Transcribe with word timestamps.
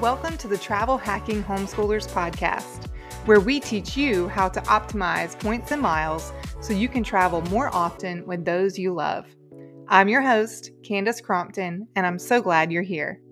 Welcome 0.00 0.36
to 0.38 0.48
the 0.48 0.58
Travel 0.58 0.98
Hacking 0.98 1.42
Homeschoolers 1.42 2.06
Podcast, 2.06 2.90
where 3.24 3.40
we 3.40 3.58
teach 3.58 3.96
you 3.96 4.28
how 4.28 4.46
to 4.50 4.60
optimize 4.60 5.40
points 5.40 5.72
and 5.72 5.80
miles 5.80 6.34
so 6.60 6.74
you 6.74 6.86
can 6.86 7.02
travel 7.02 7.40
more 7.44 7.74
often 7.74 8.26
with 8.26 8.44
those 8.44 8.78
you 8.78 8.92
love. 8.92 9.26
I'm 9.88 10.10
your 10.10 10.20
host, 10.20 10.70
Candace 10.84 11.22
Crompton, 11.22 11.88
and 11.96 12.04
I'm 12.04 12.18
so 12.18 12.42
glad 12.42 12.70
you're 12.70 12.82
here. 12.82 13.22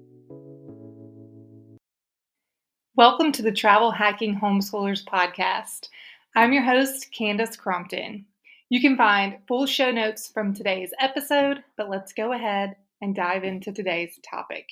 Welcome 2.97 3.31
to 3.33 3.43
the 3.43 3.53
Travel 3.53 3.91
Hacking 3.91 4.41
Homeschoolers 4.41 5.05
Podcast. 5.05 5.89
I'm 6.35 6.55
your 6.55 6.63
host, 6.63 7.13
Candace 7.13 7.57
Crompton. 7.57 8.25
You 8.71 8.81
can 8.81 8.97
find 8.97 9.37
full 9.47 9.67
show 9.67 9.91
notes 9.91 10.31
from 10.33 10.55
today's 10.55 10.95
episode, 10.99 11.63
but 11.77 11.91
let's 11.91 12.15
go 12.15 12.33
ahead 12.33 12.77
and 13.03 13.15
dive 13.15 13.45
into 13.45 13.71
today's 13.71 14.19
topic. 14.29 14.67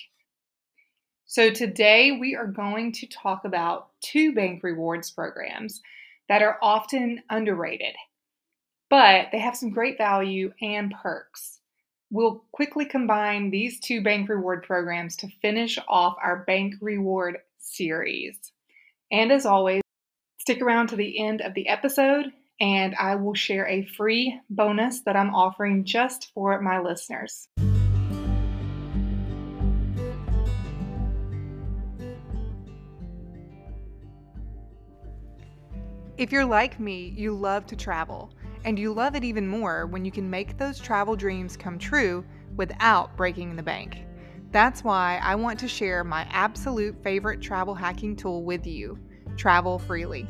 So, 1.26 1.50
today 1.50 2.12
we 2.12 2.36
are 2.36 2.46
going 2.46 2.92
to 2.92 3.06
talk 3.06 3.44
about 3.44 3.88
two 4.00 4.34
bank 4.34 4.62
rewards 4.62 5.10
programs 5.10 5.80
that 6.28 6.42
are 6.42 6.58
often 6.62 7.22
underrated, 7.30 7.94
but 8.90 9.28
they 9.32 9.38
have 9.38 9.56
some 9.56 9.70
great 9.70 9.98
value 9.98 10.52
and 10.60 10.94
perks. 11.02 11.60
We'll 12.10 12.44
quickly 12.52 12.84
combine 12.84 13.50
these 13.50 13.80
two 13.80 14.02
bank 14.02 14.28
reward 14.28 14.64
programs 14.64 15.16
to 15.16 15.28
finish 15.40 15.78
off 15.88 16.16
our 16.22 16.44
bank 16.44 16.74
reward 16.80 17.38
series. 17.58 18.52
And 19.10 19.32
as 19.32 19.46
always, 19.46 19.82
stick 20.38 20.60
around 20.60 20.88
to 20.88 20.96
the 20.96 21.18
end 21.18 21.40
of 21.40 21.54
the 21.54 21.68
episode 21.68 22.32
and 22.62 22.94
I 22.94 23.16
will 23.16 23.34
share 23.34 23.66
a 23.66 23.84
free 23.84 24.40
bonus 24.48 25.00
that 25.02 25.16
I'm 25.16 25.34
offering 25.34 25.84
just 25.84 26.30
for 26.32 26.60
my 26.60 26.80
listeners. 26.80 27.48
If 36.22 36.30
you're 36.30 36.44
like 36.44 36.78
me, 36.78 37.12
you 37.16 37.34
love 37.34 37.66
to 37.66 37.74
travel, 37.74 38.30
and 38.64 38.78
you 38.78 38.92
love 38.92 39.16
it 39.16 39.24
even 39.24 39.48
more 39.48 39.86
when 39.86 40.04
you 40.04 40.12
can 40.12 40.30
make 40.30 40.56
those 40.56 40.78
travel 40.78 41.16
dreams 41.16 41.56
come 41.56 41.80
true 41.80 42.24
without 42.54 43.16
breaking 43.16 43.56
the 43.56 43.62
bank. 43.64 44.04
That's 44.52 44.84
why 44.84 45.18
I 45.20 45.34
want 45.34 45.58
to 45.58 45.66
share 45.66 46.04
my 46.04 46.24
absolute 46.30 46.94
favorite 47.02 47.40
travel 47.40 47.74
hacking 47.74 48.14
tool 48.14 48.44
with 48.44 48.68
you 48.68 49.00
Travel 49.36 49.80
Freely. 49.80 50.28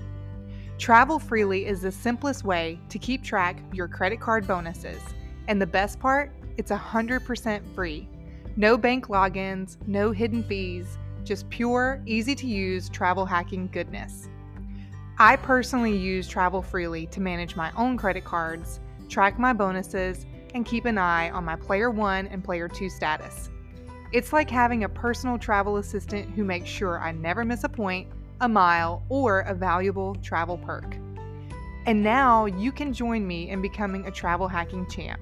Travel 0.78 1.18
Freely 1.18 1.66
is 1.66 1.82
the 1.82 1.92
simplest 1.92 2.42
way 2.42 2.80
to 2.88 2.98
keep 2.98 3.22
track 3.22 3.60
of 3.60 3.74
your 3.74 3.86
credit 3.86 4.18
card 4.18 4.46
bonuses. 4.46 5.02
And 5.46 5.60
the 5.60 5.66
best 5.66 6.00
part, 6.00 6.32
it's 6.56 6.70
100% 6.70 7.74
free. 7.74 8.08
No 8.56 8.78
bank 8.78 9.08
logins, 9.08 9.76
no 9.86 10.10
hidden 10.10 10.42
fees, 10.42 10.96
just 11.22 11.50
pure, 11.50 12.00
easy 12.06 12.34
to 12.36 12.46
use 12.46 12.88
travel 12.88 13.26
hacking 13.26 13.68
goodness. 13.68 14.30
I 15.18 15.36
personally 15.36 15.96
use 15.96 16.26
Travel 16.26 16.62
Freely 16.62 17.06
to 17.08 17.20
manage 17.20 17.54
my 17.54 17.70
own 17.76 17.98
credit 17.98 18.24
cards, 18.24 18.80
track 19.08 19.38
my 19.38 19.52
bonuses, 19.52 20.24
and 20.54 20.64
keep 20.64 20.86
an 20.86 20.96
eye 20.96 21.30
on 21.30 21.44
my 21.44 21.54
Player 21.54 21.90
1 21.90 22.28
and 22.28 22.42
Player 22.42 22.66
2 22.66 22.88
status. 22.88 23.50
It's 24.12 24.32
like 24.32 24.50
having 24.50 24.84
a 24.84 24.88
personal 24.88 25.38
travel 25.38 25.76
assistant 25.76 26.30
who 26.30 26.44
makes 26.44 26.68
sure 26.68 26.98
I 26.98 27.12
never 27.12 27.44
miss 27.44 27.64
a 27.64 27.68
point, 27.68 28.08
a 28.40 28.48
mile, 28.48 29.02
or 29.10 29.40
a 29.40 29.54
valuable 29.54 30.14
travel 30.16 30.58
perk. 30.58 30.96
And 31.86 32.02
now 32.02 32.46
you 32.46 32.72
can 32.72 32.92
join 32.92 33.26
me 33.26 33.50
in 33.50 33.60
becoming 33.60 34.06
a 34.06 34.10
travel 34.10 34.48
hacking 34.48 34.88
champ. 34.88 35.20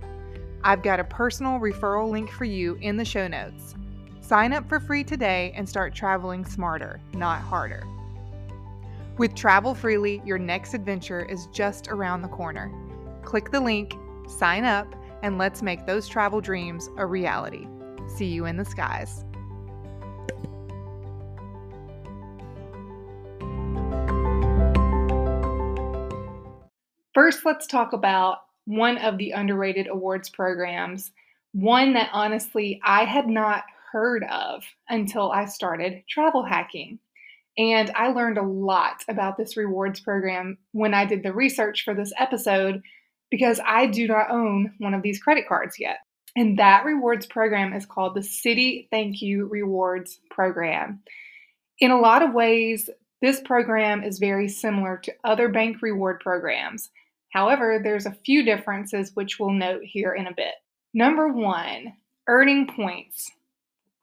I've 0.62 0.82
got 0.82 1.00
a 1.00 1.04
personal 1.04 1.58
referral 1.58 2.10
link 2.10 2.30
for 2.30 2.44
you 2.44 2.76
in 2.80 2.96
the 2.96 3.04
show 3.04 3.26
notes. 3.26 3.74
Sign 4.20 4.52
up 4.52 4.68
for 4.68 4.78
free 4.78 5.02
today 5.02 5.52
and 5.56 5.68
start 5.68 5.94
traveling 5.94 6.44
smarter, 6.44 7.00
not 7.12 7.40
harder. 7.40 7.82
With 9.20 9.34
Travel 9.34 9.74
Freely, 9.74 10.22
your 10.24 10.38
next 10.38 10.72
adventure 10.72 11.22
is 11.22 11.46
just 11.48 11.88
around 11.88 12.22
the 12.22 12.28
corner. 12.28 12.72
Click 13.22 13.50
the 13.50 13.60
link, 13.60 13.94
sign 14.26 14.64
up, 14.64 14.94
and 15.22 15.36
let's 15.36 15.60
make 15.60 15.84
those 15.84 16.08
travel 16.08 16.40
dreams 16.40 16.88
a 16.96 17.04
reality. 17.04 17.66
See 18.16 18.24
you 18.24 18.46
in 18.46 18.56
the 18.56 18.64
skies. 18.64 19.26
First, 27.12 27.44
let's 27.44 27.66
talk 27.66 27.92
about 27.92 28.38
one 28.64 28.96
of 28.96 29.18
the 29.18 29.32
underrated 29.32 29.86
awards 29.88 30.30
programs, 30.30 31.12
one 31.52 31.92
that 31.92 32.08
honestly 32.14 32.80
I 32.82 33.04
had 33.04 33.28
not 33.28 33.64
heard 33.92 34.24
of 34.30 34.64
until 34.88 35.30
I 35.30 35.44
started 35.44 36.04
travel 36.08 36.42
hacking. 36.42 36.98
And 37.58 37.90
I 37.94 38.08
learned 38.08 38.38
a 38.38 38.42
lot 38.42 39.04
about 39.08 39.36
this 39.36 39.56
rewards 39.56 40.00
program 40.00 40.58
when 40.72 40.94
I 40.94 41.04
did 41.04 41.22
the 41.22 41.32
research 41.32 41.84
for 41.84 41.94
this 41.94 42.12
episode 42.18 42.82
because 43.30 43.60
I 43.66 43.86
do 43.86 44.06
not 44.06 44.30
own 44.30 44.74
one 44.78 44.94
of 44.94 45.02
these 45.02 45.22
credit 45.22 45.46
cards 45.48 45.78
yet. 45.78 45.98
And 46.36 46.58
that 46.58 46.84
rewards 46.84 47.26
program 47.26 47.72
is 47.72 47.86
called 47.86 48.14
the 48.14 48.20
Citi 48.20 48.88
Thank 48.90 49.20
You 49.20 49.46
Rewards 49.46 50.20
Program. 50.30 51.00
In 51.80 51.90
a 51.90 51.98
lot 52.00 52.22
of 52.22 52.34
ways, 52.34 52.88
this 53.20 53.40
program 53.40 54.04
is 54.04 54.18
very 54.18 54.48
similar 54.48 54.96
to 54.98 55.14
other 55.24 55.48
bank 55.48 55.82
reward 55.82 56.20
programs. 56.20 56.90
However, 57.30 57.80
there's 57.82 58.06
a 58.06 58.16
few 58.24 58.44
differences 58.44 59.12
which 59.14 59.38
we'll 59.38 59.50
note 59.50 59.82
here 59.84 60.14
in 60.14 60.26
a 60.26 60.34
bit. 60.34 60.54
Number 60.94 61.28
one, 61.28 61.94
earning 62.28 62.66
points. 62.66 63.30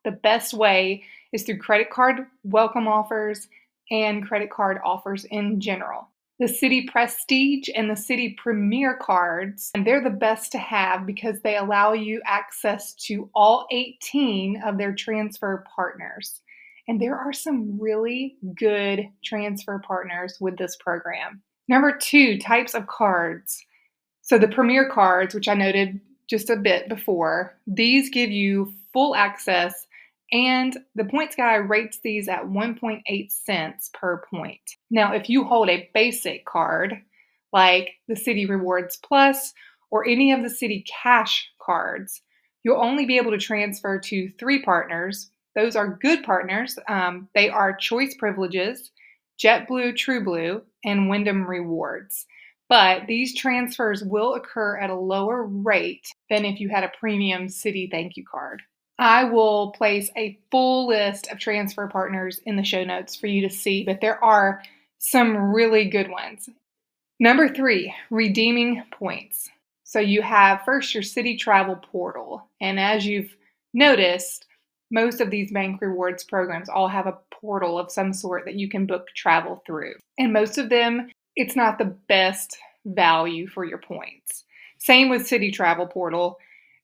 The 0.06 0.12
best 0.12 0.54
way 0.54 1.04
is 1.34 1.44
through 1.44 1.58
credit 1.58 1.90
card 1.90 2.26
welcome 2.44 2.88
offers 2.88 3.48
and 3.92 4.28
credit 4.28 4.50
card 4.50 4.78
offers 4.84 5.26
in 5.26 5.60
general 5.60 6.10
the 6.40 6.46
Citi 6.46 6.88
Prestige 6.88 7.68
and 7.76 7.90
the 7.90 7.96
Citi 7.96 8.38
Premier 8.38 8.96
cards. 9.02 9.72
And 9.74 9.86
they're 9.86 10.04
the 10.04 10.10
best 10.10 10.52
to 10.52 10.58
have 10.60 11.06
because 11.06 11.40
they 11.42 11.58
allow 11.58 11.94
you 11.94 12.22
access 12.26 12.94
to 13.06 13.30
all 13.34 13.66
18 13.72 14.62
of 14.64 14.78
their 14.78 14.94
transfer 14.94 15.66
partners. 15.76 16.42
And 16.88 17.02
there 17.02 17.18
are 17.18 17.34
some 17.34 17.80
really 17.80 18.38
good 18.56 19.10
transfer 19.24 19.82
partners 19.86 20.38
with 20.40 20.58
this 20.58 20.78
program. 20.78 21.42
Number 21.68 21.98
two, 21.98 22.38
types 22.38 22.76
of 22.76 22.88
cards. 22.88 23.62
So 24.22 24.38
the 24.38 24.48
Premier 24.48 24.90
cards, 24.90 25.34
which 25.34 25.48
I 25.48 25.54
noted 25.54 26.00
just 26.30 26.50
a 26.50 26.56
bit 26.56 26.88
before, 26.88 27.58
these 27.66 28.10
give 28.10 28.30
you 28.30 28.74
full 28.94 29.16
access 29.16 29.87
and 30.32 30.78
the 30.96 31.06
points 31.06 31.36
guy 31.36 31.56
rates 31.56 32.00
these 32.04 32.28
at 32.28 32.44
1.8 32.44 33.32
cents 33.32 33.90
per 33.94 34.24
point. 34.30 34.62
Now, 34.90 35.14
if 35.14 35.30
you 35.30 35.44
hold 35.44 35.70
a 35.70 35.90
basic 35.94 36.46
card 36.46 37.02
like 37.54 37.92
the 38.08 38.16
Citi 38.16 38.48
Rewards 38.48 38.98
Plus 38.98 39.54
or 39.90 40.06
any 40.06 40.32
of 40.32 40.42
the 40.42 40.50
Citi 40.50 40.86
Cash 40.86 41.50
cards, 41.62 42.22
you'll 42.64 42.82
only 42.82 43.06
be 43.06 43.18
able 43.18 43.32
to 43.32 43.38
transfer 43.38 44.00
to 44.00 44.30
three 44.38 44.62
partners. 44.62 45.32
Those 45.56 45.76
are 45.76 45.98
good 46.02 46.24
partners. 46.24 46.78
Um, 46.90 47.30
they 47.34 47.50
are 47.50 47.76
Choice 47.76 48.16
Privileges, 48.16 48.92
JetBlue 49.42 49.94
TrueBlue, 49.94 50.62
and 50.84 51.10
Wyndham 51.10 51.48
Rewards. 51.48 52.26
But 52.70 53.08
these 53.08 53.34
transfers 53.34 54.04
will 54.04 54.34
occur 54.34 54.78
at 54.78 54.90
a 54.90 54.96
lower 54.96 55.46
rate 55.46 56.06
than 56.30 56.44
if 56.44 56.60
you 56.60 56.68
had 56.68 56.84
a 56.84 56.92
premium 57.00 57.48
Citi 57.48 57.90
Thank 57.90 58.18
You 58.18 58.26
card. 58.30 58.62
I 59.00 59.26
will 59.26 59.72
place 59.72 60.10
a 60.18 60.40
full 60.50 60.88
list 60.88 61.28
of 61.32 61.40
transfer 61.40 61.88
partners 61.88 62.42
in 62.46 62.56
the 62.56 62.64
show 62.64 62.84
notes 62.84 63.16
for 63.16 63.28
you 63.28 63.48
to 63.48 63.54
see, 63.54 63.84
but 63.84 64.02
there 64.02 64.24
are 64.24 64.64
some 64.98 65.38
really 65.38 65.86
good 65.86 66.10
ones. 66.10 66.50
Number 67.20 67.48
three, 67.48 67.94
redeeming 68.10 68.84
points. 68.92 69.50
So 69.84 70.00
you 70.00 70.22
have 70.22 70.64
first 70.66 70.94
your 70.94 71.04
Citi 71.04 71.38
travel 71.38 71.76
portal. 71.76 72.50
And 72.60 72.80
as 72.80 73.06
you've 73.06 73.36
noticed, 73.74 74.46
most 74.92 75.22
of 75.22 75.30
these 75.30 75.52
bank 75.52 75.82
rewards 75.82 76.24
programs 76.24 76.70
all 76.70 76.88
have 76.88 77.08
a 77.08 77.18
portal 77.32 77.78
of 77.78 77.92
some 77.92 78.14
sort 78.14 78.46
that 78.46 78.56
you 78.56 78.70
can 78.70 78.86
book 78.86 79.08
travel 79.16 79.62
through. 79.66 79.94
And 80.18 80.34
most 80.34 80.58
of 80.58 80.70
them, 80.70 81.10
it's 81.36 81.56
not 81.56 81.78
the 81.78 81.96
best 82.08 82.58
value 82.86 83.48
for 83.48 83.64
your 83.64 83.78
points. 83.78 84.46
Same 84.80 85.10
with 85.10 85.24
Citi 85.24 85.52
Travel 85.52 85.88
Portal. 85.88 86.38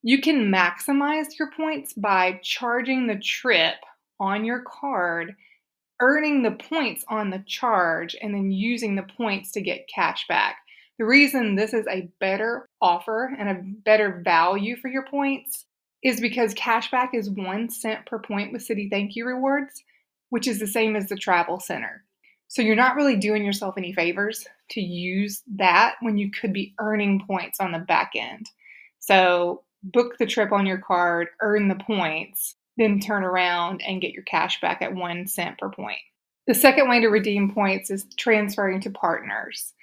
You 0.03 0.19
can 0.19 0.51
maximize 0.51 1.39
your 1.39 1.49
points 1.51 1.93
by 1.93 2.39
charging 2.43 3.07
the 3.07 3.17
trip 3.17 3.75
on 4.19 4.43
your 4.43 4.61
card, 4.61 5.35
earning 6.01 6.43
the 6.43 6.51
points 6.51 7.05
on 7.07 7.29
the 7.29 7.43
charge, 7.47 8.13
and 8.21 8.33
then 8.33 8.51
using 8.51 8.95
the 8.95 9.07
points 9.17 9.51
to 9.53 9.61
get 9.61 9.87
cash 9.87 10.27
back. 10.27 10.57
The 10.99 11.05
reason 11.05 11.55
this 11.55 11.73
is 11.73 11.87
a 11.87 12.09
better 12.19 12.67
offer 12.81 13.33
and 13.39 13.49
a 13.49 13.63
better 13.85 14.21
value 14.23 14.75
for 14.75 14.89
your 14.89 15.05
points 15.05 15.65
is 16.03 16.19
because 16.19 16.53
cashback 16.53 17.09
is 17.13 17.29
one 17.29 17.69
cent 17.69 18.05
per 18.05 18.19
point 18.19 18.51
with 18.51 18.67
Citi 18.67 18.89
Thank 18.89 19.15
You 19.15 19.25
Rewards, 19.25 19.83
which 20.29 20.47
is 20.47 20.59
the 20.59 20.67
same 20.67 20.97
as 20.97 21.07
the 21.07 21.15
Travel 21.15 21.61
Center. 21.61 22.03
So 22.49 22.61
you're 22.61 22.75
not 22.75 22.95
really 22.95 23.15
doing 23.15 23.45
yourself 23.45 23.75
any 23.77 23.93
favors 23.93 24.45
to 24.71 24.81
use 24.81 25.41
that 25.55 25.95
when 26.01 26.17
you 26.17 26.29
could 26.29 26.51
be 26.51 26.75
earning 26.77 27.23
points 27.25 27.59
on 27.61 27.71
the 27.71 27.79
back 27.79 28.11
end. 28.15 28.47
So 28.99 29.62
book 29.83 30.17
the 30.17 30.25
trip 30.25 30.51
on 30.51 30.65
your 30.65 30.77
card, 30.77 31.29
earn 31.41 31.67
the 31.67 31.75
points, 31.75 32.55
then 32.77 32.99
turn 32.99 33.23
around 33.23 33.81
and 33.85 34.01
get 34.01 34.13
your 34.13 34.23
cash 34.23 34.59
back 34.61 34.81
at 34.81 34.95
one 34.95 35.27
cent 35.27 35.57
per 35.57 35.69
point. 35.69 35.99
The 36.47 36.53
second 36.53 36.89
way 36.89 36.99
to 37.01 37.07
redeem 37.07 37.53
points 37.53 37.89
is 37.89 38.05
transferring 38.17 38.81
to 38.81 38.89
partners. 38.89 39.73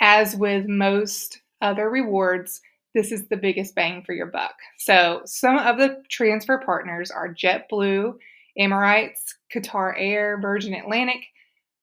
As 0.00 0.36
with 0.36 0.66
most 0.66 1.40
other 1.62 1.88
rewards, 1.88 2.60
this 2.94 3.10
is 3.10 3.26
the 3.26 3.36
biggest 3.36 3.74
bang 3.74 4.02
for 4.04 4.12
your 4.12 4.26
buck. 4.26 4.54
So, 4.78 5.22
some 5.24 5.58
of 5.58 5.78
the 5.78 6.02
transfer 6.10 6.58
partners 6.64 7.10
are 7.10 7.34
JetBlue, 7.34 8.14
Emirates, 8.58 9.34
Qatar 9.52 9.94
Air, 9.96 10.38
Virgin 10.40 10.74
Atlantic, 10.74 11.24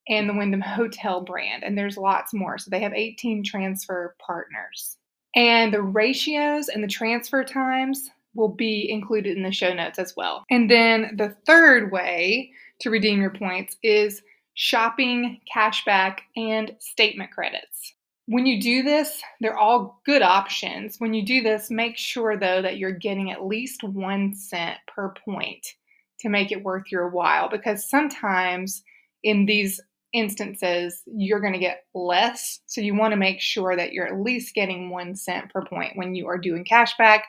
and 0.07 0.29
the 0.29 0.33
Wyndham 0.33 0.61
Hotel 0.61 1.21
brand. 1.21 1.63
And 1.63 1.77
there's 1.77 1.97
lots 1.97 2.33
more. 2.33 2.57
So, 2.57 2.69
they 2.69 2.79
have 2.79 2.93
18 2.93 3.43
transfer 3.43 4.15
partners. 4.25 4.97
And 5.35 5.73
the 5.73 5.81
ratios 5.81 6.67
and 6.67 6.83
the 6.83 6.87
transfer 6.87 7.43
times 7.43 8.09
will 8.33 8.49
be 8.49 8.89
included 8.89 9.37
in 9.37 9.43
the 9.43 9.51
show 9.51 9.73
notes 9.73 9.99
as 9.99 10.15
well. 10.15 10.45
And 10.49 10.69
then 10.69 11.15
the 11.17 11.35
third 11.45 11.91
way 11.91 12.51
to 12.79 12.89
redeem 12.89 13.21
your 13.21 13.31
points 13.31 13.77
is 13.83 14.21
shopping, 14.53 15.39
cashback, 15.53 16.19
and 16.35 16.75
statement 16.79 17.31
credits. 17.31 17.93
When 18.27 18.45
you 18.45 18.61
do 18.61 18.83
this, 18.83 19.21
they're 19.41 19.57
all 19.57 20.01
good 20.05 20.21
options. 20.21 20.97
When 20.99 21.13
you 21.13 21.25
do 21.25 21.41
this, 21.41 21.69
make 21.69 21.97
sure 21.97 22.37
though 22.37 22.61
that 22.61 22.77
you're 22.77 22.91
getting 22.91 23.31
at 23.31 23.45
least 23.45 23.83
one 23.83 24.33
cent 24.35 24.77
per 24.87 25.13
point 25.25 25.75
to 26.19 26.29
make 26.29 26.51
it 26.51 26.63
worth 26.63 26.91
your 26.91 27.09
while 27.09 27.49
because 27.49 27.89
sometimes 27.89 28.83
in 29.23 29.45
these 29.45 29.81
instances 30.13 31.03
you're 31.05 31.39
going 31.39 31.53
to 31.53 31.59
get 31.59 31.85
less. 31.93 32.59
So 32.65 32.81
you 32.81 32.95
want 32.95 33.11
to 33.11 33.17
make 33.17 33.41
sure 33.41 33.75
that 33.75 33.93
you're 33.93 34.07
at 34.07 34.19
least 34.21 34.55
getting 34.55 34.89
one 34.89 35.15
cent 35.15 35.51
per 35.51 35.63
point 35.63 35.95
when 35.95 36.15
you 36.15 36.27
are 36.27 36.37
doing 36.37 36.65
cashback, 36.65 37.21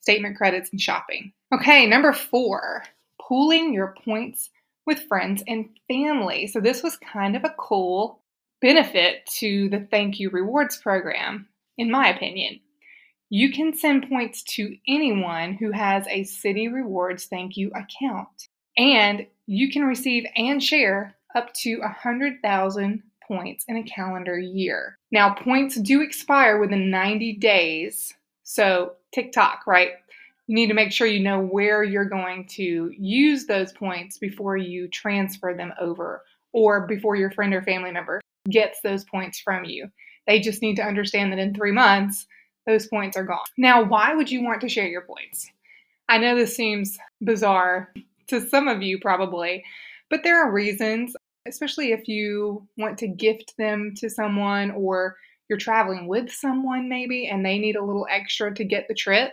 statement 0.00 0.36
credits, 0.36 0.70
and 0.70 0.80
shopping. 0.80 1.32
Okay, 1.54 1.86
number 1.86 2.12
four, 2.12 2.84
pooling 3.20 3.72
your 3.72 3.94
points 4.04 4.50
with 4.86 5.06
friends 5.08 5.42
and 5.46 5.68
family. 5.88 6.46
So 6.46 6.60
this 6.60 6.82
was 6.82 6.96
kind 6.96 7.36
of 7.36 7.44
a 7.44 7.54
cool 7.58 8.22
benefit 8.60 9.26
to 9.38 9.68
the 9.68 9.86
thank 9.90 10.18
you 10.18 10.30
rewards 10.30 10.78
program, 10.78 11.46
in 11.76 11.90
my 11.90 12.08
opinion. 12.08 12.60
You 13.30 13.52
can 13.52 13.74
send 13.74 14.08
points 14.08 14.42
to 14.54 14.74
anyone 14.88 15.52
who 15.54 15.70
has 15.72 16.06
a 16.06 16.22
Citi 16.22 16.72
Rewards 16.72 17.26
thank 17.26 17.56
you 17.58 17.70
account. 17.70 18.48
And 18.78 19.26
you 19.46 19.70
can 19.70 19.84
receive 19.84 20.24
and 20.36 20.62
share 20.62 21.14
up 21.38 21.54
to 21.54 21.78
100,000 21.78 23.02
points 23.26 23.64
in 23.68 23.76
a 23.76 23.84
calendar 23.84 24.38
year. 24.38 24.98
Now, 25.12 25.34
points 25.34 25.76
do 25.76 26.02
expire 26.02 26.58
within 26.58 26.90
90 26.90 27.34
days. 27.34 28.12
So, 28.42 28.94
TikTok, 29.12 29.66
right? 29.66 29.90
You 30.48 30.54
need 30.54 30.66
to 30.68 30.74
make 30.74 30.90
sure 30.90 31.06
you 31.06 31.20
know 31.20 31.40
where 31.40 31.84
you're 31.84 32.08
going 32.08 32.46
to 32.56 32.90
use 32.98 33.46
those 33.46 33.72
points 33.72 34.18
before 34.18 34.56
you 34.56 34.88
transfer 34.88 35.54
them 35.54 35.72
over 35.80 36.24
or 36.52 36.86
before 36.86 37.16
your 37.16 37.30
friend 37.30 37.54
or 37.54 37.62
family 37.62 37.92
member 37.92 38.20
gets 38.50 38.80
those 38.80 39.04
points 39.04 39.38
from 39.38 39.64
you. 39.64 39.88
They 40.26 40.40
just 40.40 40.62
need 40.62 40.76
to 40.76 40.82
understand 40.84 41.32
that 41.32 41.38
in 41.38 41.54
three 41.54 41.72
months, 41.72 42.26
those 42.66 42.86
points 42.86 43.16
are 43.16 43.24
gone. 43.24 43.46
Now, 43.56 43.84
why 43.84 44.14
would 44.14 44.30
you 44.30 44.42
want 44.42 44.60
to 44.62 44.68
share 44.68 44.88
your 44.88 45.02
points? 45.02 45.50
I 46.08 46.18
know 46.18 46.34
this 46.34 46.56
seems 46.56 46.98
bizarre 47.22 47.92
to 48.28 48.46
some 48.46 48.68
of 48.68 48.82
you 48.82 48.98
probably, 48.98 49.64
but 50.10 50.22
there 50.22 50.42
are 50.42 50.50
reasons, 50.50 51.14
especially 51.48 51.92
if 51.92 52.08
you 52.08 52.66
want 52.76 52.98
to 52.98 53.08
gift 53.08 53.54
them 53.58 53.94
to 53.96 54.08
someone 54.10 54.70
or 54.70 55.16
you're 55.48 55.58
traveling 55.58 56.06
with 56.06 56.30
someone 56.30 56.88
maybe 56.88 57.26
and 57.26 57.44
they 57.44 57.58
need 57.58 57.76
a 57.76 57.84
little 57.84 58.06
extra 58.10 58.54
to 58.54 58.64
get 58.64 58.86
the 58.88 58.94
trip. 58.94 59.32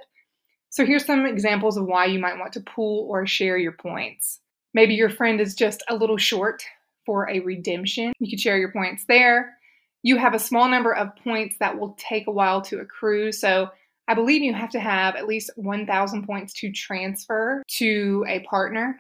So 0.70 0.86
here's 0.86 1.06
some 1.06 1.26
examples 1.26 1.78
of 1.78 1.86
why 1.86 2.06
you 2.06 2.20
might 2.20 2.38
want 2.38 2.54
to 2.54 2.62
pool 2.62 3.08
or 3.10 3.26
share 3.26 3.58
your 3.58 3.74
points. 3.74 4.40
Maybe 4.74 4.96
your 4.96 5.10
friend 5.10 5.40
is 5.40 5.56
just 5.56 5.84
a 5.88 5.96
little 5.96 6.18
short 6.18 6.64
for 7.06 7.30
a 7.30 7.40
redemption. 7.40 8.14
You 8.20 8.30
could 8.30 8.40
share 8.40 8.58
your 8.58 8.72
points 8.72 9.06
there. 9.08 9.56
You 10.04 10.18
have 10.18 10.34
a 10.34 10.40
small 10.40 10.68
number 10.68 10.94
of 10.94 11.16
points 11.24 11.58
that 11.60 11.78
will 11.80 11.98
take 11.98 12.28
a 12.28 12.32
while 12.32 12.62
to 12.64 12.80
accrue. 12.80 13.32
So 13.32 13.70
I 14.08 14.14
believe 14.14 14.44
you 14.44 14.54
have 14.54 14.70
to 14.72 14.80
have 14.80 15.16
at 15.16 15.28
least 15.28 15.50
1,000 15.56 16.26
points 16.26 16.54
to 16.56 16.72
transfer 16.72 17.64
to 17.78 18.26
a 18.28 18.42
partner. 18.42 19.00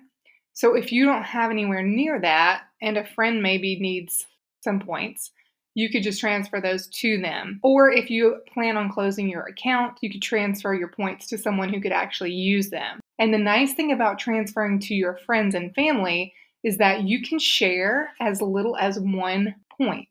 So 0.53 0.75
if 0.75 0.91
you 0.91 1.05
don't 1.05 1.23
have 1.23 1.51
anywhere 1.51 1.83
near 1.83 2.19
that 2.21 2.63
and 2.85 2.97
a 2.97 3.05
friend 3.05 3.43
maybe 3.43 3.77
needs 3.79 4.25
some 4.63 4.79
points, 4.79 5.31
you 5.73 5.89
could 5.89 6.03
just 6.03 6.21
transfer 6.21 6.61
those 6.61 6.87
to 6.87 7.19
them. 7.19 7.59
Or 7.63 7.91
if 7.91 8.09
you 8.09 8.37
plan 8.53 8.77
on 8.77 8.89
closing 8.89 9.27
your 9.27 9.43
account, 9.43 9.97
you 10.01 10.09
could 10.09 10.21
transfer 10.21 10.73
your 10.73 10.87
points 10.87 11.27
to 11.27 11.37
someone 11.37 11.73
who 11.73 11.81
could 11.81 11.91
actually 11.91 12.31
use 12.31 12.69
them. 12.69 13.01
And 13.19 13.33
the 13.33 13.37
nice 13.37 13.73
thing 13.73 13.91
about 13.91 14.19
transferring 14.19 14.79
to 14.81 14.93
your 14.93 15.19
friends 15.25 15.53
and 15.55 15.75
family 15.75 16.33
is 16.63 16.77
that 16.77 17.03
you 17.03 17.21
can 17.21 17.39
share 17.39 18.11
as 18.21 18.41
little 18.41 18.77
as 18.77 18.99
one 18.99 19.55
point. 19.77 20.07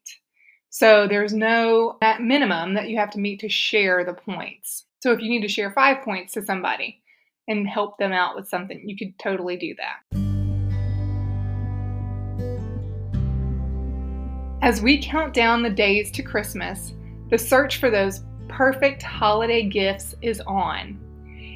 So 0.68 1.06
there's 1.08 1.32
no 1.32 1.98
minimum 2.20 2.74
that 2.74 2.88
you 2.88 2.98
have 2.98 3.10
to 3.12 3.20
meet 3.20 3.40
to 3.40 3.48
share 3.48 4.04
the 4.04 4.12
points. 4.12 4.84
So 5.02 5.12
if 5.12 5.20
you 5.20 5.28
need 5.30 5.42
to 5.42 5.48
share 5.48 5.70
five 5.70 6.04
points 6.04 6.32
to 6.34 6.44
somebody 6.44 7.00
and 7.46 7.68
help 7.68 7.98
them 7.98 8.12
out 8.12 8.34
with 8.36 8.48
something, 8.48 8.82
you 8.86 8.96
could 8.96 9.18
totally 9.18 9.56
do 9.56 9.74
that. 9.76 10.23
As 14.64 14.81
we 14.81 14.96
count 14.96 15.34
down 15.34 15.62
the 15.62 15.69
days 15.69 16.11
to 16.12 16.22
Christmas, 16.22 16.94
the 17.28 17.37
search 17.37 17.76
for 17.76 17.90
those 17.90 18.22
perfect 18.49 19.02
holiday 19.02 19.62
gifts 19.62 20.14
is 20.22 20.40
on. 20.46 20.99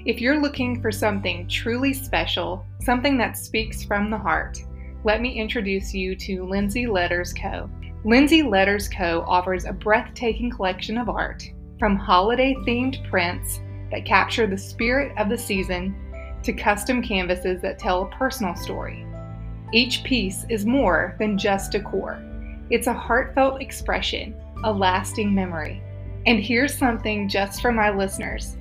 If 0.05 0.21
you're 0.21 0.43
looking 0.43 0.83
for 0.83 0.93
something 0.93 1.49
truly 1.49 1.95
special, 1.95 2.67
something 2.83 3.17
that 3.17 3.39
speaks 3.39 3.83
from 3.83 4.11
the 4.11 4.19
heart, 4.19 4.63
let 5.05 5.23
me 5.23 5.41
introduce 5.41 5.95
you 5.95 6.17
to 6.17 6.45
Lindsay 6.45 6.87
Letters 6.87 7.33
Co. 7.33 7.71
Lindsay 8.05 8.43
Letters 8.43 8.91
Co. 8.91 9.25
offers 9.27 9.65
a 9.65 9.73
breathtaking 9.73 10.51
collection 10.51 10.99
of 10.99 11.09
art, 11.09 11.43
from 11.79 11.97
holiday 11.97 12.55
themed 12.67 13.09
prints 13.09 13.61
that 13.91 14.05
capture 14.05 14.47
the 14.47 14.59
spirit 14.59 15.17
of 15.17 15.31
the 15.31 15.39
season 15.39 15.97
to 16.43 16.53
custom 16.53 17.03
canvases 17.03 17.63
that 17.63 17.79
tell 17.79 18.03
a 18.03 18.17
personal 18.19 18.55
story. 18.55 19.07
Each 19.73 20.05
piece 20.05 20.45
is 20.51 20.67
more 20.67 21.17
than 21.19 21.39
just 21.39 21.73
decor, 21.73 22.23
it's 22.71 22.87
a 22.87 22.93
heartfelt 22.93 23.63
expression, 23.63 24.35
a 24.65 24.73
lasting 24.73 25.35
memory. 25.35 25.83
And 26.27 26.41
here's 26.41 26.77
something 26.77 27.29
just 27.29 27.63
for 27.63 27.73
my 27.73 27.91
listeners 27.91 28.57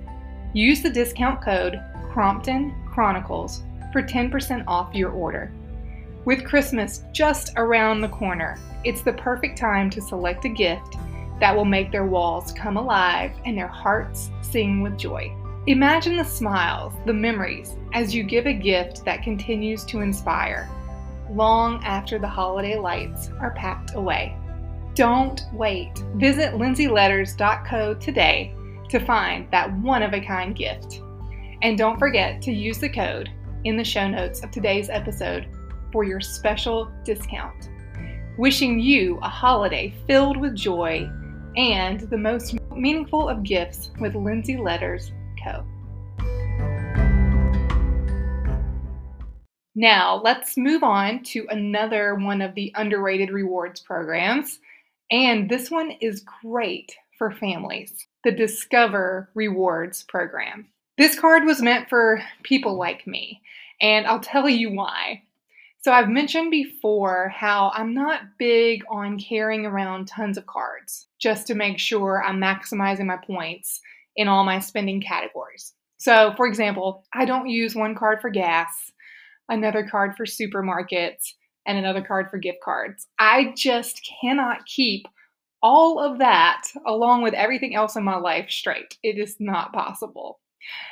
use 0.54 0.81
the 0.81 0.89
discount 0.89 1.42
code 1.42 1.80
Crompton 2.09 2.74
Chronicles 2.92 3.63
for 3.92 4.01
10% 4.01 4.63
off 4.68 4.95
your 4.95 5.12
order. 5.12 5.51
With 6.25 6.45
Christmas 6.45 7.04
just 7.11 7.54
around 7.57 8.02
the 8.02 8.09
corner, 8.09 8.57
it's 8.83 9.02
the 9.02 9.14
perfect 9.14 9.57
time 9.57 9.90
to 9.92 10.02
select 10.02 10.45
a 10.45 10.49
gift 10.49 10.95
that 11.40 11.56
will 11.56 11.66
make 11.66 11.92
their 11.92 12.06
walls 12.06 12.52
come 12.54 12.78
alive 12.78 13.31
and 13.45 13.57
their 13.57 13.68
hearts 13.68 14.30
sing 14.42 14.81
with 14.81 14.97
joy. 14.97 15.31
Imagine 15.68 16.16
the 16.16 16.23
smiles, 16.23 16.94
the 17.06 17.14
memories, 17.14 17.76
as 17.94 18.16
you 18.16 18.23
give 18.23 18.45
a 18.45 18.54
gift 18.54 19.04
that 19.04 19.21
continues 19.21 19.83
to 19.85 19.99
inspire 19.99 20.69
long 21.31 21.84
after 21.84 22.19
the 22.19 22.28
holiday 22.28 22.78
lights 22.78 23.30
are 23.40 23.52
packed 23.52 23.96
away. 23.96 24.36
Don't 24.94 25.44
wait. 25.54 25.98
Visit 26.16 26.54
lindsayletters.co 26.54 27.94
today 27.96 28.56
to 28.90 29.00
find 29.00 29.50
that 29.52 29.72
one 29.80 30.02
of 30.02 30.14
a 30.14 30.19
kind 30.22 30.56
gift. 30.56 31.02
And 31.62 31.78
don't 31.78 32.00
forget 32.00 32.42
to 32.44 32.52
use 32.52 32.80
the 32.80 32.90
code 32.90 33.30
in 33.64 33.78
the 33.78 33.84
show 33.84 34.07
notes 34.07 34.44
of 34.44 34.52
today's 34.52 34.90
episode 34.90 35.48
for 35.92 36.04
your 36.04 36.22
special 36.22 36.92
discount. 37.04 37.69
Wishing 38.38 38.80
you 38.80 39.18
a 39.22 39.30
holiday 39.30 39.94
filled 40.06 40.38
with 40.38 40.56
joy 40.56 41.10
and 41.56 42.02
the 42.02 42.18
most 42.18 42.56
meaningful 42.72 43.28
of 43.28 43.44
gifts 43.44 43.92
with 44.00 44.16
Lindsay 44.16 44.57
Letters 44.57 45.12
Co. 45.44 45.66
Now, 49.80 50.19
let's 50.24 50.57
move 50.57 50.81
on 50.81 51.22
to 51.26 51.46
another 51.52 52.16
one 52.16 52.42
of 52.42 52.56
the 52.56 52.74
underrated 52.74 53.30
rewards 53.30 53.80
programs. 53.80 54.57
And 55.12 55.48
this 55.48 55.69
one 55.69 55.92
is 56.02 56.26
great 56.42 56.96
for 57.19 57.31
families 57.31 58.07
the 58.24 58.31
Discover 58.31 59.30
Rewards 59.36 60.02
Program. 60.02 60.68
This 60.98 61.18
card 61.18 61.46
was 61.46 61.62
meant 61.62 61.90
for 61.90 62.24
people 62.42 62.76
like 62.76 63.06
me, 63.06 63.40
and 63.80 64.07
I'll 64.07 64.19
tell 64.19 64.50
you 64.50 64.72
why. 64.72 65.22
So, 65.84 65.92
I've 65.94 66.10
mentioned 66.10 66.50
before 66.50 67.30
how 67.30 67.72
I'm 67.76 67.94
not 67.94 68.22
big 68.40 68.84
on 68.90 69.19
carrying 69.19 69.68
around 69.68 70.07
tons 70.07 70.40
of 70.40 70.48
cards 70.48 71.06
just 71.19 71.46
to 71.48 71.54
make 71.54 71.78
sure 71.78 72.24
I'm 72.24 72.42
maximizing 72.42 73.06
my 73.06 73.18
points 73.18 73.80
in 74.16 74.28
all 74.28 74.44
my 74.44 74.57
spending 74.57 75.02
categories. 75.02 75.74
So, 76.00 76.34
for 76.36 76.48
example, 76.48 77.04
I 77.14 77.26
don't 77.26 77.48
use 77.48 77.76
one 77.76 77.94
card 77.94 78.22
for 78.22 78.31
gas, 78.31 78.92
another 79.49 79.87
card 79.87 80.16
for 80.16 80.25
supermarkets, 80.25 81.33
and 81.68 81.77
another 81.77 82.01
card 82.01 82.30
for 82.31 82.37
gift 82.37 82.59
cards. 82.63 83.07
I 83.19 83.54
just 83.56 84.09
cannot 84.21 84.66
keep 84.66 85.06
all 85.61 85.99
of 85.99 86.19
that 86.19 86.63
along 86.85 87.23
with 87.23 87.33
everything 87.33 87.75
else 87.75 87.95
in 87.95 88.04
my 88.04 88.18
life 88.18 88.49
straight. 88.49 88.97
It 89.04 89.18
is 89.19 89.35
not 89.39 89.73
possible. 89.73 90.39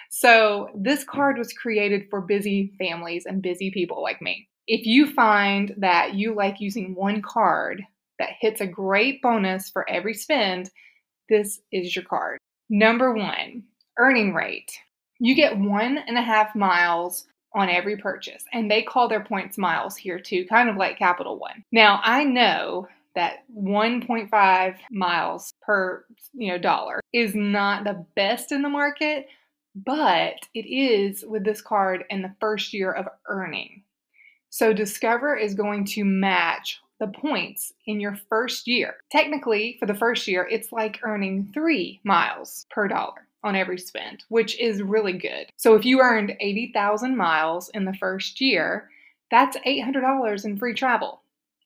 So, 0.10 0.70
this 0.76 1.04
card 1.04 1.38
was 1.38 1.54
created 1.54 2.08
for 2.10 2.22
busy 2.22 2.74
families 2.78 3.26
and 3.26 3.42
busy 3.42 3.72
people 3.72 4.02
like 4.02 4.22
me. 4.22 4.48
If 4.68 4.86
you 4.86 5.12
find 5.12 5.74
that 5.78 6.16
you 6.16 6.34
like 6.34 6.60
using 6.60 6.96
one 6.96 7.22
card 7.22 7.84
that 8.20 8.30
hits 8.40 8.62
a 8.62 8.68
great 8.68 9.22
bonus 9.22 9.70
for 9.70 9.90
every 9.90 10.14
spend, 10.14 10.70
this 11.30 11.60
is 11.72 11.96
your 11.96 12.06
card. 12.06 12.40
Number 12.70 13.14
one, 13.14 13.64
earning 13.98 14.34
rate. 14.34 14.72
You 15.20 15.36
get 15.36 15.58
one 15.58 15.98
and 15.98 16.18
a 16.18 16.22
half 16.22 16.56
miles 16.56 17.28
on 17.56 17.70
every 17.70 17.98
purchase, 17.98 18.44
and 18.54 18.70
they 18.70 18.84
call 18.84 19.08
their 19.08 19.24
points 19.24 19.58
miles 19.58 19.96
here 19.96 20.20
too, 20.20 20.46
kind 20.48 20.70
of 20.70 20.76
like 20.76 21.00
Capital 21.00 21.40
One. 21.40 21.64
Now, 21.72 22.02
I 22.04 22.24
know 22.24 22.88
that 23.16 23.46
1.5 23.58 24.76
miles 24.92 25.54
per 25.62 26.06
you 26.34 26.52
know 26.52 26.58
dollar 26.58 27.00
is 27.14 27.34
not 27.34 27.86
the 27.86 28.06
best 28.16 28.52
in 28.52 28.62
the 28.62 28.70
market 28.70 29.28
but 29.76 30.36
it 30.54 30.66
is 30.66 31.26
with 31.28 31.44
this 31.44 31.62
card 31.62 32.06
in 32.10 32.22
the 32.22 32.34
first 32.40 32.74
year 32.74 32.94
of 32.94 33.08
earning. 33.28 33.84
So 34.50 34.72
discover 34.72 35.36
is 35.36 35.54
going 35.54 35.84
to 35.88 36.06
match 36.06 36.80
the 37.00 37.08
points 37.08 37.74
in 37.86 38.00
your 38.00 38.18
first 38.30 38.68
year. 38.68 38.96
Technically 39.12 39.76
for 39.80 39.86
the 39.86 39.94
first 39.94 40.28
year 40.28 40.48
it's 40.50 40.72
like 40.72 41.02
earning 41.04 41.50
three 41.54 42.00
miles 42.06 42.66
per 42.70 42.88
dollar 42.88 43.25
on 43.46 43.56
every 43.56 43.78
spend 43.78 44.24
which 44.30 44.60
is 44.60 44.82
really 44.82 45.14
good 45.14 45.48
so 45.56 45.76
if 45.76 45.86
you 45.86 46.02
earned 46.02 46.36
80000 46.40 47.16
miles 47.16 47.70
in 47.70 47.86
the 47.86 47.94
first 47.94 48.42
year 48.42 48.90
that's 49.32 49.58
$800 49.58 50.46
in 50.46 50.58
free 50.58 50.74
travel 50.74 51.22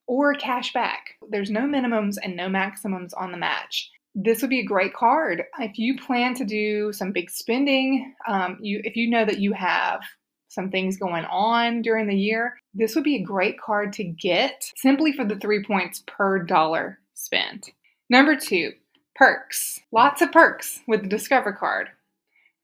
or 0.09 0.33
cash 0.33 0.73
back. 0.73 1.15
There's 1.29 1.51
no 1.51 1.61
minimums 1.61 2.15
and 2.21 2.35
no 2.35 2.49
maximums 2.49 3.13
on 3.13 3.31
the 3.31 3.37
match. 3.37 3.91
This 4.15 4.41
would 4.41 4.49
be 4.49 4.59
a 4.59 4.65
great 4.65 4.93
card 4.93 5.43
if 5.59 5.77
you 5.77 5.97
plan 5.97 6.33
to 6.35 6.45
do 6.45 6.91
some 6.91 7.11
big 7.11 7.29
spending. 7.29 8.15
Um, 8.27 8.57
you, 8.59 8.81
if 8.83 8.95
you 8.95 9.07
know 9.07 9.23
that 9.23 9.39
you 9.39 9.53
have 9.53 10.01
some 10.47 10.71
things 10.71 10.97
going 10.97 11.25
on 11.25 11.83
during 11.83 12.07
the 12.07 12.15
year, 12.15 12.55
this 12.73 12.95
would 12.95 13.03
be 13.03 13.17
a 13.17 13.23
great 13.23 13.59
card 13.59 13.93
to 13.93 14.03
get 14.03 14.63
simply 14.75 15.13
for 15.13 15.25
the 15.25 15.35
three 15.35 15.63
points 15.63 16.03
per 16.07 16.39
dollar 16.39 16.97
spent. 17.13 17.69
Number 18.09 18.35
two, 18.35 18.71
perks. 19.19 19.81
Lots 19.91 20.21
of 20.21 20.31
perks 20.31 20.79
with 20.87 21.01
the 21.01 21.09
Discover 21.09 21.51
card. 21.51 21.89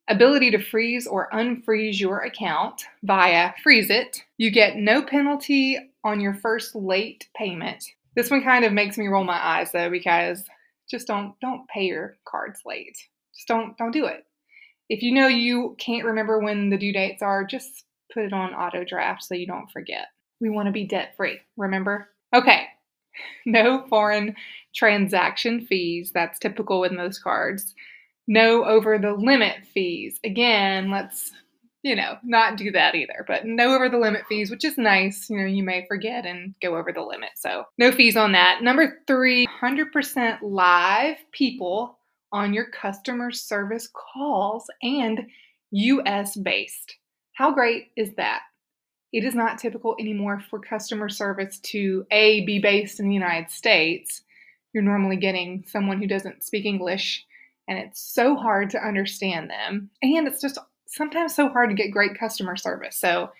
Ability 0.08 0.52
to 0.52 0.64
freeze 0.64 1.06
or 1.06 1.30
unfreeze 1.32 2.00
your 2.00 2.20
account 2.20 2.82
via 3.04 3.52
Freeze 3.62 3.90
It. 3.90 4.24
You 4.38 4.52
get 4.52 4.78
no 4.78 5.02
penalty 5.02 5.78
on 6.06 6.22
your 6.22 6.34
first 6.34 6.74
late 6.74 7.28
payment. 7.36 7.84
This 8.16 8.32
one 8.32 8.42
kind 8.42 8.64
of 8.64 8.72
makes 8.72 8.98
me 8.98 9.08
roll 9.08 9.26
my 9.26 9.46
eyes 9.46 9.74
though 9.74 9.90
because 9.90 10.46
just 10.90 11.08
don't 11.08 11.38
don't 11.42 11.68
pay 11.68 11.88
your 11.88 12.16
cards 12.26 12.62
late. 12.66 12.98
Just 13.34 13.50
don't 13.50 13.78
don't 13.78 13.92
do 13.92 14.06
it. 14.06 14.26
If 14.88 15.02
you 15.02 15.12
know 15.12 15.28
you 15.28 15.76
can't 15.78 16.06
remember 16.06 16.40
when 16.40 16.70
the 16.70 16.78
due 16.78 16.94
dates 16.94 17.22
are, 17.22 17.44
just 17.44 17.84
put 18.14 18.24
it 18.24 18.32
on 18.32 18.54
auto 18.54 18.86
draft 18.86 19.24
so 19.24 19.36
you 19.36 19.46
don't 19.48 19.70
forget. 19.72 20.08
We 20.40 20.50
want 20.50 20.68
to 20.68 20.72
be 20.72 20.86
debt 20.86 21.16
free, 21.18 21.40
remember? 21.58 22.08
Okay. 22.34 22.68
No 23.46 23.86
foreign 23.88 24.36
transaction 24.74 25.66
fees. 25.66 26.12
That's 26.14 26.40
typical 26.40 26.80
with 26.82 26.92
most 26.92 27.24
cards. 27.24 27.74
No 28.28 28.66
over 28.66 28.98
the 28.98 29.14
limit 29.14 29.66
fees. 29.74 30.20
Again, 30.24 30.90
let's 30.90 31.32
you 31.86 31.96
know, 31.96 32.18
not 32.24 32.58
do 32.58 32.72
that 32.72 32.96
either. 32.96 33.24
But 33.28 33.46
no 33.46 33.76
over 33.76 33.90
the 33.90 34.00
limit 34.00 34.24
fees, 34.28 34.50
which 34.50 34.66
is 34.66 34.76
nice. 34.76 35.30
You 35.30 35.38
know, 35.38 35.46
you 35.46 35.62
may 35.62 35.86
forget 35.88 36.26
and 36.26 36.56
go 36.60 36.76
over 36.76 36.92
the 36.92 37.04
limit. 37.04 37.30
So 37.36 37.66
no 37.78 37.92
fees 37.92 38.18
on 38.18 38.32
that. 38.32 38.64
Number 38.64 39.02
three, 39.06 39.46
100% 39.62 40.40
live 40.42 41.18
people 41.32 42.00
on 42.32 42.56
your 42.56 42.66
customer 42.72 43.32
service 43.32 43.88
calls 43.94 44.66
and 44.82 45.28
US 45.70 46.36
based. 46.36 46.96
How 47.34 47.54
great 47.54 47.92
is 47.96 48.16
that? 48.16 48.42
It 49.14 49.24
is 49.24 49.36
not 49.36 49.58
typical 49.58 49.96
anymore 50.00 50.42
for 50.50 50.60
customer 50.60 51.10
service 51.10 51.60
to 51.60 52.06
A, 52.12 52.46
be 52.46 52.60
based 52.60 53.00
in 53.00 53.08
the 53.08 53.14
United 53.14 53.50
States. 53.50 54.24
You're 54.74 54.84
normally 54.84 55.16
getting 55.16 55.64
someone 55.68 56.02
who 56.02 56.08
doesn't 56.08 56.44
speak 56.44 56.66
English, 56.66 57.26
and 57.68 57.80
it's 57.80 58.02
so 58.02 58.36
hard 58.36 58.70
to 58.72 58.86
understand 58.86 59.50
them. 59.50 59.90
And 60.02 60.28
it's 60.28 60.42
just 60.42 60.58
sometimes 60.86 61.34
so 61.34 61.50
hard 61.50 61.70
to 61.70 61.76
get 61.76 61.92
great 61.92 62.20
customer 62.20 62.56
service. 62.56 62.98
So 62.98 63.32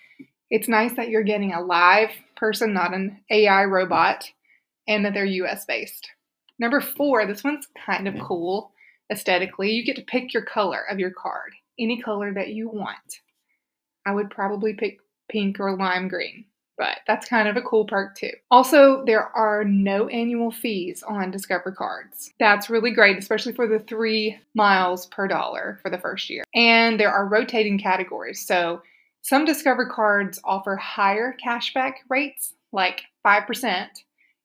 it's 0.50 0.68
nice 0.68 0.94
that 0.94 1.08
you're 1.08 1.22
getting 1.22 1.52
a 1.52 1.60
live 1.60 2.10
person, 2.36 2.72
not 2.72 2.94
an 2.94 3.20
AI 3.30 3.64
robot, 3.64 4.30
and 4.88 5.04
that 5.04 5.14
they're 5.14 5.24
US 5.24 5.64
based. 5.64 6.08
Number 6.58 6.80
four, 6.80 7.26
this 7.26 7.44
one's 7.44 7.68
kind 7.84 8.08
of 8.08 8.18
cool 8.20 8.72
aesthetically. 9.10 9.70
You 9.70 9.84
get 9.84 9.96
to 9.96 10.02
pick 10.02 10.32
your 10.32 10.44
color 10.44 10.82
of 10.90 10.98
your 10.98 11.10
card, 11.10 11.52
any 11.78 12.00
color 12.00 12.32
that 12.32 12.48
you 12.48 12.68
want. 12.68 13.20
I 14.06 14.12
would 14.12 14.30
probably 14.30 14.72
pick 14.72 14.98
pink 15.28 15.60
or 15.60 15.76
lime 15.76 16.08
green 16.08 16.44
but 16.78 16.98
that's 17.06 17.28
kind 17.28 17.48
of 17.48 17.56
a 17.56 17.62
cool 17.62 17.84
perk 17.84 18.16
too. 18.16 18.32
Also, 18.50 19.04
there 19.04 19.28
are 19.36 19.64
no 19.64 20.08
annual 20.08 20.50
fees 20.50 21.02
on 21.02 21.30
Discover 21.30 21.72
cards. 21.72 22.32
That's 22.38 22.70
really 22.70 22.90
great, 22.90 23.18
especially 23.18 23.54
for 23.54 23.66
the 23.66 23.78
three 23.80 24.38
miles 24.54 25.06
per 25.06 25.26
dollar 25.26 25.78
for 25.82 25.90
the 25.90 25.98
first 25.98 26.28
year. 26.28 26.44
And 26.54 27.00
there 27.00 27.12
are 27.12 27.26
rotating 27.26 27.78
categories. 27.78 28.46
So 28.46 28.82
some 29.22 29.44
Discover 29.44 29.86
cards 29.86 30.38
offer 30.44 30.76
higher 30.76 31.36
cashback 31.44 31.94
rates, 32.08 32.54
like 32.72 33.02
5%, 33.26 33.88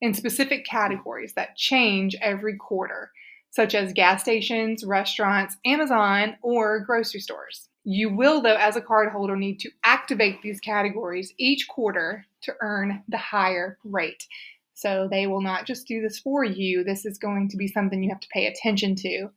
in 0.02 0.14
specific 0.14 0.66
categories 0.66 1.34
that 1.34 1.56
change 1.56 2.16
every 2.22 2.58
quarter, 2.58 3.12
such 3.52 3.76
as 3.76 3.94
gas 3.94 4.22
stations, 4.22 4.84
restaurants, 4.86 5.58
Amazon, 5.66 6.38
or 6.42 6.80
grocery 6.80 7.20
stores. 7.20 7.68
You 7.84 8.16
will, 8.16 8.42
though, 8.42 8.56
as 8.56 8.76
a 8.76 8.82
cardholder, 8.82 9.38
need 9.38 9.60
to 9.62 9.72
activate 9.84 10.42
these 10.42 10.60
categories 10.60 11.34
each 11.38 11.68
quarter 11.68 12.26
to 12.44 12.54
earn 12.62 13.04
the 13.08 13.18
higher 13.18 13.78
rate. 13.84 14.26
So 14.74 15.08
they 15.10 15.28
will 15.28 15.42
not 15.42 15.66
just 15.66 15.88
do 15.88 16.02
this 16.02 16.20
for 16.20 16.44
you. 16.44 16.84
This 16.84 17.06
is 17.06 17.18
going 17.18 17.50
to 17.50 17.58
be 17.58 17.68
something 17.68 18.04
you 18.04 18.10
have 18.10 18.20
to 18.20 18.28
pay 18.34 18.48
attention 18.48 18.96
to. 18.96 19.30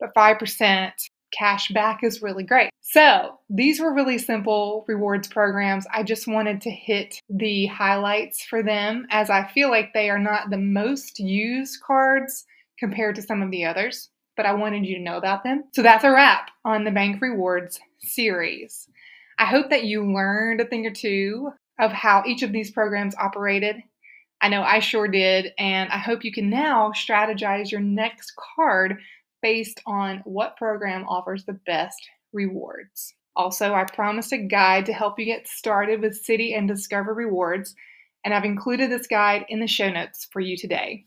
But 0.00 0.14
5% 0.14 0.92
cash 1.32 1.68
back 1.70 2.04
is 2.04 2.22
really 2.22 2.44
great. 2.44 2.70
So 2.80 3.38
these 3.48 3.80
were 3.80 3.94
really 3.94 4.18
simple 4.18 4.84
rewards 4.86 5.28
programs. 5.28 5.86
I 5.92 6.02
just 6.02 6.28
wanted 6.28 6.60
to 6.62 6.70
hit 6.70 7.20
the 7.28 7.66
highlights 7.66 8.44
for 8.44 8.62
them 8.62 9.06
as 9.10 9.30
I 9.30 9.46
feel 9.48 9.70
like 9.70 9.92
they 9.92 10.10
are 10.10 10.18
not 10.18 10.50
the 10.50 10.58
most 10.58 11.18
used 11.18 11.80
cards 11.82 12.44
compared 12.78 13.14
to 13.16 13.22
some 13.22 13.42
of 13.42 13.50
the 13.50 13.64
others 13.64 14.10
but 14.36 14.46
I 14.46 14.54
wanted 14.54 14.86
you 14.86 14.96
to 14.96 15.02
know 15.02 15.16
about 15.16 15.44
them. 15.44 15.64
So 15.72 15.82
that's 15.82 16.04
a 16.04 16.10
wrap 16.10 16.50
on 16.64 16.84
the 16.84 16.90
Bank 16.90 17.20
Rewards 17.20 17.80
series. 18.00 18.88
I 19.38 19.46
hope 19.46 19.70
that 19.70 19.84
you 19.84 20.12
learned 20.12 20.60
a 20.60 20.64
thing 20.64 20.86
or 20.86 20.92
two 20.92 21.50
of 21.78 21.92
how 21.92 22.22
each 22.26 22.42
of 22.42 22.52
these 22.52 22.70
programs 22.70 23.14
operated. 23.16 23.76
I 24.40 24.48
know 24.48 24.62
I 24.62 24.80
sure 24.80 25.08
did, 25.08 25.52
and 25.58 25.90
I 25.90 25.98
hope 25.98 26.24
you 26.24 26.32
can 26.32 26.50
now 26.50 26.92
strategize 26.94 27.70
your 27.70 27.80
next 27.80 28.32
card 28.56 28.98
based 29.40 29.80
on 29.86 30.22
what 30.24 30.56
program 30.56 31.04
offers 31.08 31.44
the 31.44 31.58
best 31.66 32.08
rewards. 32.32 33.14
Also, 33.34 33.72
I 33.72 33.84
promised 33.84 34.32
a 34.32 34.38
guide 34.38 34.86
to 34.86 34.92
help 34.92 35.18
you 35.18 35.24
get 35.24 35.48
started 35.48 36.00
with 36.00 36.22
Citi 36.24 36.56
and 36.56 36.68
Discover 36.68 37.14
rewards, 37.14 37.74
and 38.24 38.34
I've 38.34 38.44
included 38.44 38.90
this 38.90 39.06
guide 39.06 39.44
in 39.48 39.60
the 39.60 39.66
show 39.66 39.90
notes 39.90 40.28
for 40.30 40.40
you 40.40 40.56
today. 40.56 41.06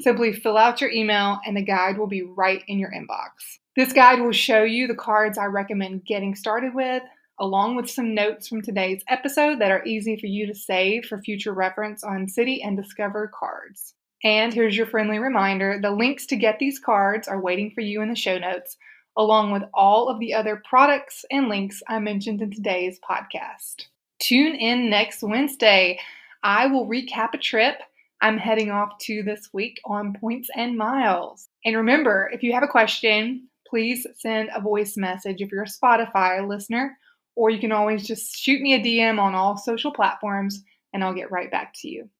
Simply 0.00 0.32
fill 0.32 0.56
out 0.56 0.80
your 0.80 0.90
email 0.90 1.40
and 1.46 1.56
the 1.56 1.62
guide 1.62 1.98
will 1.98 2.06
be 2.06 2.22
right 2.22 2.62
in 2.68 2.78
your 2.78 2.90
inbox. 2.90 3.58
This 3.76 3.92
guide 3.92 4.20
will 4.20 4.32
show 4.32 4.62
you 4.62 4.86
the 4.86 4.94
cards 4.94 5.38
I 5.38 5.44
recommend 5.46 6.04
getting 6.04 6.34
started 6.34 6.74
with, 6.74 7.02
along 7.38 7.76
with 7.76 7.90
some 7.90 8.14
notes 8.14 8.48
from 8.48 8.62
today's 8.62 9.02
episode 9.08 9.60
that 9.60 9.70
are 9.70 9.84
easy 9.84 10.16
for 10.16 10.26
you 10.26 10.46
to 10.46 10.54
save 10.54 11.04
for 11.04 11.18
future 11.18 11.52
reference 11.52 12.02
on 12.02 12.26
Citi 12.26 12.60
and 12.64 12.76
Discover 12.76 13.32
cards. 13.38 13.94
And 14.22 14.52
here's 14.52 14.76
your 14.76 14.86
friendly 14.86 15.18
reminder 15.18 15.78
the 15.80 15.90
links 15.90 16.26
to 16.26 16.36
get 16.36 16.58
these 16.58 16.78
cards 16.78 17.28
are 17.28 17.40
waiting 17.40 17.70
for 17.74 17.80
you 17.80 18.02
in 18.02 18.10
the 18.10 18.16
show 18.16 18.38
notes, 18.38 18.76
along 19.16 19.52
with 19.52 19.62
all 19.72 20.08
of 20.08 20.18
the 20.20 20.34
other 20.34 20.62
products 20.68 21.24
and 21.30 21.48
links 21.48 21.82
I 21.88 21.98
mentioned 22.00 22.42
in 22.42 22.50
today's 22.50 22.98
podcast. 23.00 23.86
Tune 24.18 24.54
in 24.54 24.90
next 24.90 25.22
Wednesday. 25.22 25.98
I 26.42 26.66
will 26.66 26.86
recap 26.86 27.34
a 27.34 27.38
trip 27.38 27.76
I'm 28.22 28.36
heading 28.36 28.70
off 28.70 28.98
to 29.02 29.22
this 29.22 29.48
week 29.52 29.80
on 29.86 30.12
Points 30.12 30.50
and 30.54 30.76
Miles. 30.76 31.48
And 31.64 31.76
remember, 31.76 32.30
if 32.32 32.42
you 32.42 32.52
have 32.52 32.62
a 32.62 32.68
question, 32.68 33.48
please 33.66 34.06
send 34.18 34.50
a 34.54 34.60
voice 34.60 34.96
message 34.98 35.40
if 35.40 35.50
you're 35.50 35.62
a 35.62 35.66
Spotify 35.66 36.46
listener, 36.46 36.98
or 37.34 37.48
you 37.48 37.58
can 37.58 37.72
always 37.72 38.06
just 38.06 38.36
shoot 38.36 38.60
me 38.60 38.74
a 38.74 38.80
DM 38.80 39.18
on 39.18 39.34
all 39.34 39.56
social 39.56 39.90
platforms 39.90 40.62
and 40.92 41.02
I'll 41.02 41.14
get 41.14 41.30
right 41.30 41.50
back 41.50 41.72
to 41.80 41.88
you. 41.88 42.10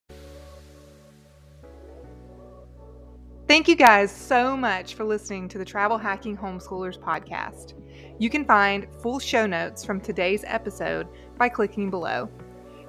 Thank 3.47 3.67
you 3.69 3.75
guys 3.75 4.11
so 4.11 4.57
much 4.57 4.95
for 4.95 5.05
listening 5.05 5.49
to 5.49 5.59
the 5.59 5.65
Travel 5.65 5.99
Hacking 5.99 6.37
Homeschoolers 6.37 6.99
podcast. 6.99 7.75
You 8.19 8.31
can 8.31 8.45
find 8.45 8.87
full 9.03 9.19
show 9.19 9.45
notes 9.45 9.85
from 9.85 10.01
today's 10.01 10.45
episode 10.47 11.09
by 11.37 11.49
clicking 11.49 11.91
below. 11.91 12.31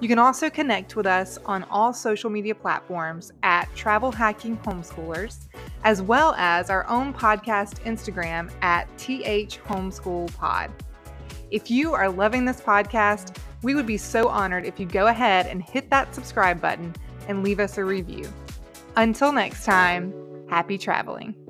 You 0.02 0.08
can 0.08 0.18
also 0.18 0.50
connect 0.50 0.96
with 0.96 1.06
us 1.06 1.38
on 1.46 1.62
all 1.70 1.92
social 1.92 2.28
media 2.28 2.56
platforms 2.56 3.30
at 3.44 3.72
Travel 3.76 4.10
Hacking 4.10 4.56
Homeschoolers, 4.56 5.46
as 5.84 6.02
well 6.02 6.34
as 6.36 6.70
our 6.70 6.84
own 6.88 7.14
podcast 7.14 7.80
Instagram 7.84 8.50
at 8.62 8.88
TH 8.98 9.60
Homeschool 9.62 10.36
Pod. 10.36 10.72
If 11.52 11.70
you 11.70 11.94
are 11.94 12.10
loving 12.10 12.44
this 12.44 12.60
podcast, 12.60 13.36
we 13.62 13.76
would 13.76 13.86
be 13.86 13.96
so 13.96 14.26
honored 14.26 14.64
if 14.64 14.80
you 14.80 14.86
go 14.86 15.06
ahead 15.06 15.46
and 15.46 15.62
hit 15.62 15.88
that 15.90 16.12
subscribe 16.12 16.60
button 16.60 16.92
and 17.28 17.44
leave 17.44 17.60
us 17.60 17.78
a 17.78 17.84
review. 17.84 18.28
Until 18.96 19.30
next 19.30 19.64
time, 19.64 20.12
happy 20.50 20.78
traveling. 20.78 21.41